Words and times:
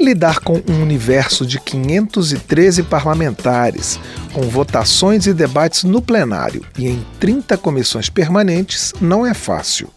Lidar 0.00 0.40
com 0.40 0.62
um 0.66 0.80
universo 0.80 1.44
de 1.44 1.60
513 1.60 2.84
parlamentares, 2.84 4.00
com 4.32 4.40
votações 4.48 5.26
e 5.26 5.34
debates 5.34 5.84
no 5.84 6.00
plenário 6.00 6.64
e 6.78 6.88
em 6.88 7.04
30 7.20 7.58
comissões 7.58 8.08
permanentes, 8.08 8.94
não 8.98 9.26
é 9.26 9.34
fácil. 9.34 9.90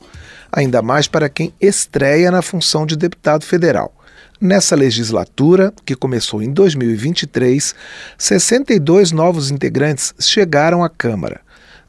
Ainda 0.52 0.82
mais 0.82 1.08
para 1.08 1.30
quem 1.30 1.54
estreia 1.60 2.30
na 2.30 2.42
função 2.42 2.86
de 2.86 2.98
deputado 2.98 3.46
federal. 3.46 3.96
Nessa 4.42 4.76
legislatura, 4.76 5.74
que 5.86 5.96
começou 5.96 6.44
em 6.44 6.52
2023, 6.52 7.74
62 8.18 9.14
novos 9.14 9.52
integrantes 9.52 10.14
chegaram 10.20 10.84
à 10.84 10.90
Câmara. 10.90 11.40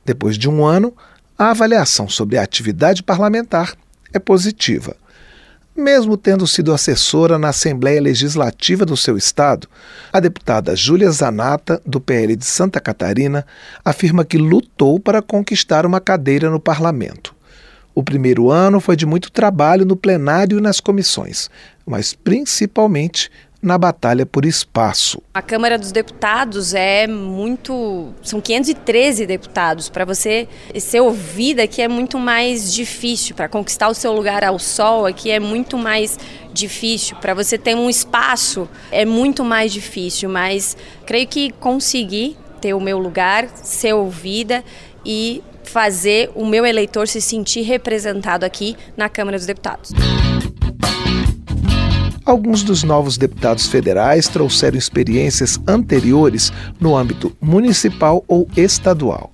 Depois 0.04 0.38
de 0.38 0.48
um 0.48 0.64
ano, 0.64 0.96
a 1.36 1.50
avaliação 1.50 2.08
sobre 2.08 2.38
a 2.38 2.42
atividade 2.42 3.02
parlamentar 3.02 3.74
é 4.12 4.20
positiva. 4.20 4.94
Mesmo 5.76 6.16
tendo 6.16 6.46
sido 6.46 6.72
assessora 6.72 7.36
na 7.36 7.48
Assembleia 7.48 8.00
Legislativa 8.00 8.86
do 8.86 8.96
seu 8.96 9.16
estado, 9.16 9.66
a 10.12 10.20
deputada 10.20 10.76
Júlia 10.76 11.10
Zanata, 11.10 11.82
do 11.84 12.00
PL 12.00 12.36
de 12.36 12.44
Santa 12.44 12.80
Catarina, 12.80 13.44
afirma 13.84 14.24
que 14.24 14.38
lutou 14.38 15.00
para 15.00 15.20
conquistar 15.20 15.84
uma 15.84 16.00
cadeira 16.00 16.48
no 16.48 16.60
parlamento. 16.60 17.34
O 17.92 18.04
primeiro 18.04 18.52
ano 18.52 18.78
foi 18.78 18.94
de 18.94 19.04
muito 19.04 19.32
trabalho 19.32 19.84
no 19.84 19.96
plenário 19.96 20.58
e 20.58 20.60
nas 20.60 20.78
comissões, 20.78 21.50
mas 21.84 22.14
principalmente 22.14 23.28
na 23.64 23.78
batalha 23.78 24.26
por 24.26 24.44
espaço. 24.44 25.22
A 25.32 25.40
Câmara 25.40 25.78
dos 25.78 25.90
Deputados 25.90 26.74
é 26.74 27.06
muito. 27.06 28.12
São 28.22 28.38
513 28.38 29.24
deputados. 29.24 29.88
Para 29.88 30.04
você 30.04 30.46
ser 30.78 31.00
ouvida 31.00 31.62
aqui 31.62 31.80
é 31.80 31.88
muito 31.88 32.18
mais 32.18 32.72
difícil. 32.72 33.34
Para 33.34 33.48
conquistar 33.48 33.88
o 33.88 33.94
seu 33.94 34.12
lugar 34.12 34.44
ao 34.44 34.58
sol 34.58 35.06
aqui 35.06 35.30
é 35.30 35.40
muito 35.40 35.78
mais 35.78 36.18
difícil. 36.52 37.16
Para 37.16 37.32
você 37.32 37.56
ter 37.56 37.74
um 37.74 37.88
espaço 37.88 38.68
é 38.92 39.06
muito 39.06 39.42
mais 39.42 39.72
difícil. 39.72 40.28
Mas 40.28 40.76
creio 41.06 41.26
que 41.26 41.50
consegui 41.52 42.36
ter 42.60 42.74
o 42.74 42.80
meu 42.80 42.98
lugar, 42.98 43.48
ser 43.48 43.94
ouvida 43.94 44.62
e 45.06 45.42
fazer 45.62 46.30
o 46.34 46.44
meu 46.44 46.66
eleitor 46.66 47.08
se 47.08 47.20
sentir 47.20 47.62
representado 47.62 48.44
aqui 48.44 48.76
na 48.94 49.08
Câmara 49.08 49.38
dos 49.38 49.46
Deputados. 49.46 49.90
Alguns 52.24 52.62
dos 52.62 52.82
novos 52.82 53.18
deputados 53.18 53.66
federais 53.66 54.28
trouxeram 54.28 54.78
experiências 54.78 55.60
anteriores 55.68 56.50
no 56.80 56.96
âmbito 56.96 57.36
municipal 57.38 58.24
ou 58.26 58.48
estadual. 58.56 59.30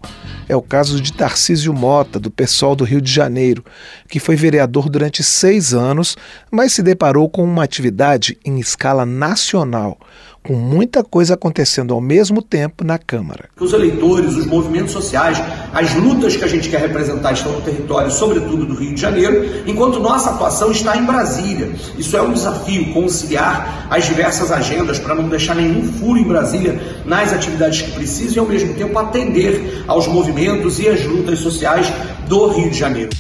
É 0.49 0.57
o 0.57 0.63
caso 0.63 1.01
de 1.01 1.13
Tarcísio 1.13 1.73
Mota, 1.73 2.19
do 2.19 2.33
PSOL 2.33 2.75
do 2.75 2.83
Rio 2.83 3.01
de 3.01 3.13
Janeiro, 3.13 3.65
que 4.09 4.19
foi 4.19 4.35
vereador 4.35 4.89
durante 4.89 5.23
seis 5.23 5.73
anos, 5.73 6.17
mas 6.51 6.73
se 6.73 6.83
deparou 6.83 7.31
com 7.31 7.45
uma 7.45 7.63
atividade 7.63 8.37
em 8.45 8.59
escala 8.59 9.07
nacional, 9.07 9.97
com 10.43 10.55
muita 10.55 11.05
coisa 11.05 11.35
acontecendo 11.35 11.93
ao 11.93 12.01
mesmo 12.01 12.43
tempo 12.43 12.83
na 12.85 12.99
Câmara. 12.99 13.49
Os 13.59 13.73
eleitores, 13.73 14.37
os 14.37 14.47
movimentos 14.47 14.93
sociais, 14.93 15.41
as 15.73 15.95
lutas 15.95 16.37
que 16.37 16.45
a 16.45 16.49
gente 16.49 16.69
quer 16.69 16.81
representar 16.81 17.33
estão 17.33 17.53
no 17.53 17.61
território, 17.61 18.11
sobretudo 18.11 18.65
do 18.65 18.75
Rio 18.75 18.95
de 18.95 19.01
Janeiro, 19.01 19.63
enquanto 19.67 20.01
nossa 20.01 20.31
atuação 20.31 20.71
está 20.71 20.97
em 20.97 21.05
Brasília. 21.05 21.71
Isso 21.99 22.17
é 22.17 22.23
um 22.23 22.33
desafio, 22.33 22.93
conciliar 22.93 23.87
as 23.91 24.07
diversas 24.07 24.51
agendas 24.51 24.99
para 24.99 25.15
não 25.15 25.29
deixar 25.29 25.55
nenhum 25.55 25.83
furo 25.93 26.19
em 26.19 26.25
Brasília 26.25 26.81
nas 27.05 27.33
atividades 27.33 27.83
que 27.83 27.93
precisam 27.93 28.37
e, 28.37 28.39
ao 28.39 28.47
mesmo 28.47 28.75
tempo, 28.75 28.99
atender 28.99 29.85
aos 29.87 30.07
movimentos 30.07 30.79
e 30.79 30.89
às 30.89 31.05
lutas 31.05 31.39
sociais 31.41 31.93
do 32.29 32.49
Rio 32.49 32.71
de 32.71 32.79
Janeiro. 32.79 33.11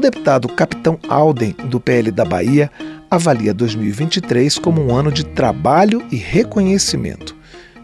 O 0.00 0.08
deputado 0.10 0.48
Capitão 0.48 0.98
Alden, 1.10 1.54
do 1.66 1.78
PL 1.78 2.10
da 2.10 2.24
Bahia, 2.24 2.70
avalia 3.10 3.52
2023 3.52 4.58
como 4.58 4.80
um 4.80 4.96
ano 4.96 5.12
de 5.12 5.22
trabalho 5.22 6.02
e 6.10 6.16
reconhecimento. 6.16 7.36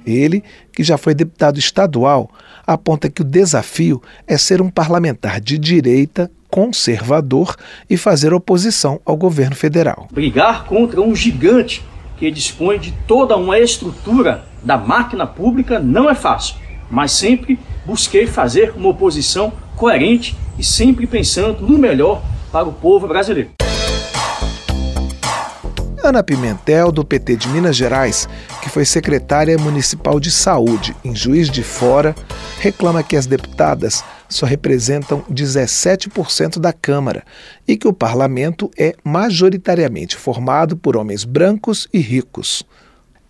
Ele, 0.07 0.43
que 0.73 0.83
já 0.83 0.97
foi 0.97 1.13
deputado 1.13 1.59
estadual, 1.59 2.31
aponta 2.67 3.11
que 3.11 3.21
o 3.21 3.25
desafio 3.25 4.01
é 4.27 4.39
ser 4.39 4.63
um 4.63 4.71
parlamentar 4.71 5.43
de 5.43 5.59
direita, 5.59 6.31
conservador 6.49 7.55
e 7.91 7.99
fazer 7.99 8.33
oposição 8.33 8.99
ao 9.05 9.15
governo 9.15 9.55
federal. 9.55 10.09
Brigar 10.11 10.65
contra 10.65 11.03
um 11.03 11.15
gigante 11.15 11.85
que 12.17 12.31
dispõe 12.31 12.79
de 12.79 12.93
toda 13.07 13.37
uma 13.37 13.59
estrutura 13.59 14.43
da 14.65 14.79
máquina 14.79 15.27
pública 15.27 15.79
não 15.79 16.09
é 16.09 16.15
fácil, 16.15 16.57
mas 16.91 17.13
sempre 17.13 17.59
busquei 17.85 18.27
fazer 18.27 18.73
uma 18.75 18.89
oposição 18.89 19.53
coerente 19.77 20.37
e 20.59 20.65
sempre 20.65 21.07
pensando 21.07 21.67
no 21.67 21.79
melhor 21.79 22.23
para 22.51 22.67
o 22.67 22.73
povo 22.73 23.07
brasileiro. 23.07 23.51
Ana 26.03 26.23
Pimentel, 26.23 26.93
do 26.93 27.05
PT 27.05 27.37
de 27.37 27.49
Minas 27.49 27.77
Gerais, 27.77 28.29
que 28.63 28.69
foi 28.69 28.85
secretária 28.85 29.59
municipal 29.59 30.21
de 30.21 30.31
saúde 30.31 30.97
em 31.05 31.15
Juiz 31.15 31.51
de 31.51 31.65
Fora, 31.65 32.15
reclama 32.61 33.03
que 33.03 33.17
as 33.17 33.27
deputadas 33.27 34.05
só 34.29 34.47
representam 34.47 35.23
17% 35.31 36.61
da 36.61 36.73
Câmara 36.73 37.25
e 37.67 37.77
que 37.77 37.89
o 37.89 37.93
parlamento 37.93 38.71
é 38.79 38.95
majoritariamente 39.03 40.17
formado 40.17 40.77
por 40.77 40.97
homens 40.97 41.25
brancos 41.25 41.89
e 41.93 41.99
ricos. 41.99 42.65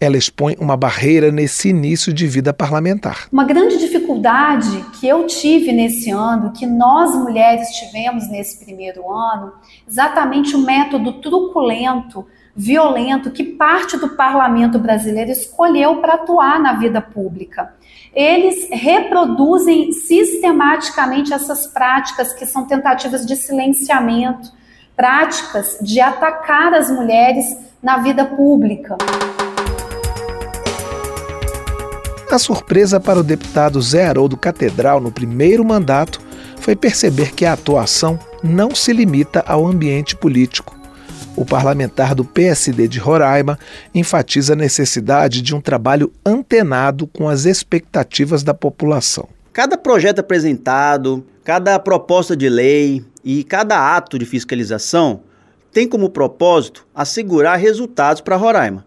Ela 0.01 0.17
expõe 0.17 0.57
uma 0.61 0.77
barreira 0.77 1.31
nesse 1.31 1.69
início 1.69 2.12
de 2.12 2.27
vida 2.27 2.53
parlamentar. 2.53 3.29
Uma 3.33 3.45
grande 3.45 3.79
dificuldade 3.79 4.84
que 4.99 5.07
eu 5.07 5.27
tive 5.27 5.73
nesse 5.73 6.11
ano, 6.11 6.53
que 6.53 6.67
nós 6.67 7.15
mulheres 7.15 7.69
tivemos 7.71 8.29
nesse 8.29 8.65
primeiro 8.65 9.11
ano, 9.11 9.53
exatamente 9.89 10.55
o 10.55 10.59
método 10.59 11.15
truculento 11.21 12.27
violento 12.57 13.31
que 13.31 13.45
parte 13.45 13.99
do 13.99 14.09
parlamento 14.17 14.79
brasileiro 14.79 15.31
escolheu 15.31 15.97
para 15.97 16.15
atuar 16.15 16.59
na 16.59 16.73
vida 16.73 17.03
pública. 17.03 17.75
Eles 18.15 18.69
reproduzem 18.73 19.93
sistematicamente 19.93 21.34
essas 21.34 21.67
práticas 21.67 22.33
que 22.33 22.47
são 22.47 22.65
tentativas 22.65 23.27
de 23.27 23.37
silenciamento, 23.37 24.51
práticas 24.97 25.77
de 25.83 26.01
atacar 26.01 26.73
as 26.73 26.91
mulheres 26.91 27.45
na 27.83 27.99
vida 27.99 28.25
pública. 28.25 28.97
A 32.31 32.39
surpresa 32.39 33.01
para 33.01 33.21
o 33.21 33.23
deputado 33.23 33.81
Zé 33.81 34.07
Haroldo 34.07 34.37
Catedral 34.37 35.01
no 35.01 35.11
primeiro 35.11 35.65
mandato 35.65 36.21
foi 36.61 36.77
perceber 36.77 37.33
que 37.33 37.45
a 37.45 37.53
atuação 37.53 38.19
não 38.43 38.75
se 38.75 38.93
limita 38.93 39.45
ao 39.47 39.67
ambiente 39.67 40.17
político 40.17 40.77
o 41.37 41.45
parlamentar 41.45 42.15
do 42.15 42.25
PSD 42.25 42.89
de 42.89 42.99
Roraima 42.99 43.59
enfatiza 43.95 44.55
a 44.55 44.57
necessidade 44.57 45.43
de 45.43 45.55
um 45.55 45.61
trabalho 45.61 46.11
antenado 46.25 47.07
com 47.07 47.29
as 47.29 47.45
expectativas 47.45 48.43
da 48.43 48.55
população. 48.55 49.29
Cada 49.53 49.77
projeto 49.77 50.21
apresentado, 50.21 51.25
cada 51.45 51.79
proposta 51.79 52.35
de 52.35 52.49
lei 52.49 53.05
e 53.23 53.45
cada 53.45 53.95
ato 53.95 54.19
de 54.19 54.25
fiscalização 54.25 55.21
tem 55.71 55.87
como 55.87 56.09
propósito 56.09 56.87
assegurar 56.95 57.59
resultados 57.59 58.23
para 58.23 58.37
Roraima. 58.37 58.87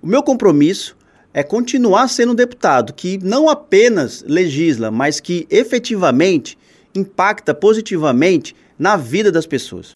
O 0.00 0.06
meu 0.06 0.22
compromisso 0.22 0.96
é 1.32 1.42
continuar 1.42 2.08
sendo 2.08 2.32
um 2.32 2.34
deputado 2.34 2.92
que 2.92 3.18
não 3.22 3.48
apenas 3.48 4.24
legisla, 4.26 4.90
mas 4.90 5.20
que 5.20 5.46
efetivamente 5.50 6.58
impacta 6.94 7.54
positivamente 7.54 8.54
na 8.78 8.96
vida 8.96 9.30
das 9.30 9.46
pessoas. 9.46 9.92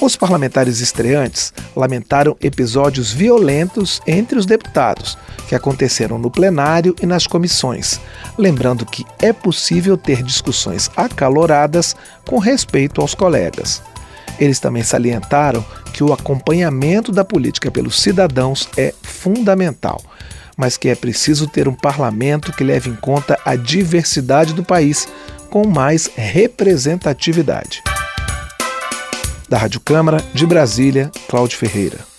Os 0.00 0.16
parlamentares 0.16 0.80
estreantes 0.80 1.52
lamentaram 1.74 2.36
episódios 2.40 3.12
violentos 3.12 4.02
entre 4.06 4.38
os 4.38 4.44
deputados, 4.44 5.16
que 5.48 5.54
aconteceram 5.54 6.18
no 6.18 6.30
plenário 6.30 6.94
e 7.00 7.06
nas 7.06 7.26
comissões, 7.26 8.00
lembrando 8.36 8.84
que 8.84 9.04
é 9.20 9.32
possível 9.32 9.96
ter 9.96 10.22
discussões 10.22 10.90
acaloradas 10.96 11.96
com 12.26 12.38
respeito 12.38 13.00
aos 13.00 13.14
colegas. 13.14 13.82
Eles 14.38 14.58
também 14.58 14.82
salientaram 14.82 15.64
que 15.92 16.02
o 16.02 16.12
acompanhamento 16.12 17.12
da 17.12 17.24
política 17.24 17.70
pelos 17.70 18.00
cidadãos 18.00 18.68
é 18.76 18.92
fundamental, 19.24 20.02
mas 20.54 20.76
que 20.76 20.90
é 20.90 20.94
preciso 20.94 21.48
ter 21.48 21.66
um 21.66 21.74
parlamento 21.74 22.52
que 22.52 22.62
leve 22.62 22.90
em 22.90 22.94
conta 22.94 23.38
a 23.42 23.56
diversidade 23.56 24.52
do 24.52 24.62
país 24.62 25.08
com 25.48 25.66
mais 25.66 26.10
representatividade. 26.14 27.82
Da 29.48 29.56
Rádio 29.56 29.80
Câmara, 29.80 30.22
de 30.34 30.46
Brasília, 30.46 31.10
Cláudio 31.26 31.56
Ferreira. 31.56 32.13